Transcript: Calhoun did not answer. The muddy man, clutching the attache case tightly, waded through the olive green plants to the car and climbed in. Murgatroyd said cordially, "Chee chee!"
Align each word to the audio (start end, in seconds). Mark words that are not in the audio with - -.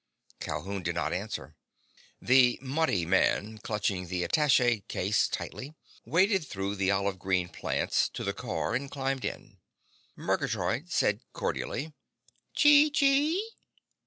Calhoun 0.39 0.81
did 0.81 0.95
not 0.95 1.13
answer. 1.13 1.55
The 2.19 2.57
muddy 2.59 3.05
man, 3.05 3.59
clutching 3.59 4.07
the 4.07 4.23
attache 4.23 4.79
case 4.87 5.27
tightly, 5.27 5.75
waded 6.05 6.43
through 6.47 6.77
the 6.77 6.89
olive 6.89 7.19
green 7.19 7.49
plants 7.49 8.09
to 8.15 8.23
the 8.23 8.33
car 8.33 8.73
and 8.73 8.89
climbed 8.89 9.23
in. 9.25 9.59
Murgatroyd 10.15 10.89
said 10.91 11.19
cordially, 11.33 11.93
"Chee 12.55 12.89
chee!" 12.89 13.45